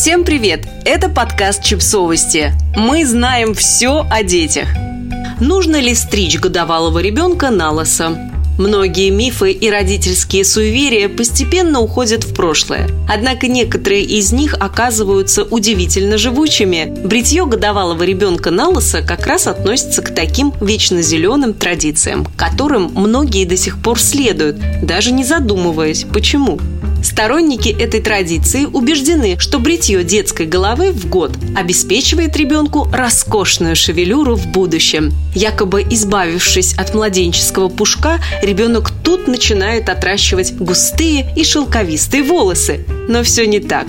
[0.00, 0.66] Всем привет!
[0.86, 2.54] Это подкаст Чипсовости.
[2.74, 4.66] Мы знаем все о детях.
[5.40, 8.16] Нужно ли стричь годовалого ребенка на лосо?
[8.56, 12.88] Многие мифы и родительские суеверия постепенно уходят в прошлое.
[13.10, 16.94] Однако некоторые из них оказываются удивительно живучими.
[17.04, 23.44] Бритье годовалого ребенка на лысо как раз относится к таким вечно зеленым традициям, которым многие
[23.44, 26.58] до сих пор следуют, даже не задумываясь, почему.
[27.02, 34.46] Сторонники этой традиции убеждены, что бритье детской головы в год обеспечивает ребенку роскошную шевелюру в
[34.48, 35.12] будущем.
[35.34, 42.84] Якобы избавившись от младенческого пушка, ребенок тут начинает отращивать густые и шелковистые волосы.
[43.08, 43.86] Но все не так.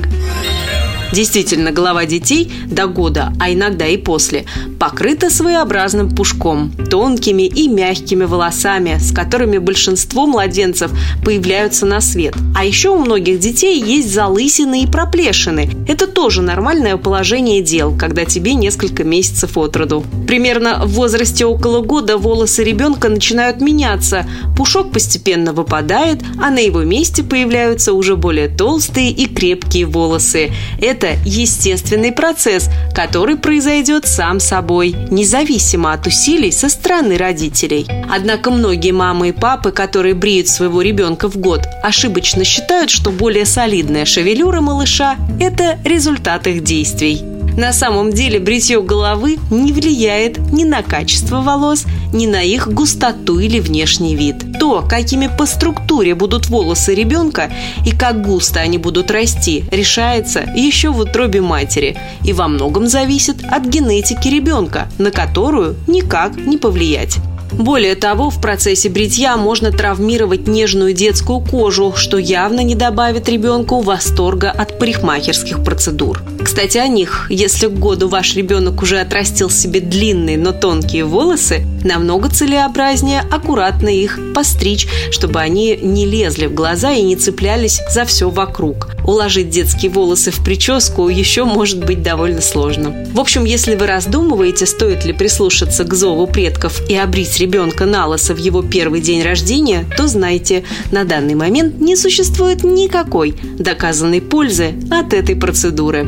[1.12, 4.46] Действительно, голова детей до года, а иногда и после,
[4.80, 10.92] покрыта своеобразным пушком, тонкими и мягкими волосами, с которыми большинство младенцев
[11.24, 12.34] появляются на свет.
[12.56, 15.70] А еще у многих детей есть залысины и проплешины.
[15.88, 20.04] Это тоже нормальное положение дел, когда тебе несколько месяцев от роду.
[20.28, 24.26] Примерно в возрасте около года волосы ребенка начинают меняться,
[24.56, 30.52] пушок постепенно выпадает, а на его месте появляются уже более толстые и крепкие волосы.
[30.80, 37.88] Это это естественный процесс, который произойдет сам собой, независимо от усилий со стороны родителей.
[38.10, 43.46] Однако многие мамы и папы, которые бреют своего ребенка в год, ошибочно считают, что более
[43.46, 47.31] солидная шевелюра малыша– это результат их действий.
[47.58, 53.40] На самом деле бритье головы не влияет ни на качество волос, ни на их густоту
[53.40, 54.60] или внешний вид.
[54.60, 57.52] То, какими по структуре будут волосы ребенка
[57.86, 63.44] и как густо они будут расти, решается еще в утробе матери и во многом зависит
[63.44, 67.18] от генетики ребенка, на которую никак не повлиять.
[67.52, 73.82] Более того, в процессе бритья можно травмировать нежную детскую кожу, что явно не добавит ребенку
[73.82, 76.22] восторга от парикмахерских процедур.
[76.52, 77.28] Кстати, о них.
[77.30, 83.90] Если к году ваш ребенок уже отрастил себе длинные, но тонкие волосы, намного целесообразнее аккуратно
[83.90, 88.90] их постричь, чтобы они не лезли в глаза и не цеплялись за все вокруг.
[89.06, 93.06] Уложить детские волосы в прическу еще может быть довольно сложно.
[93.14, 98.08] В общем, если вы раздумываете, стоит ли прислушаться к зову предков и обрить ребенка на
[98.08, 104.22] лысо в его первый день рождения, то знайте, на данный момент не существует никакой доказанной
[104.22, 106.08] пользы от этой процедуры.